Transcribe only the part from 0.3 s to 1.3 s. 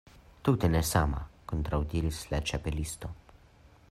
"Tute ne sama,"